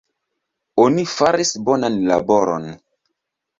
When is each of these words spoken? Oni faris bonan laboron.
Oni 0.85 1.03
faris 1.17 1.53
bonan 1.69 2.01
laboron. 2.15 2.69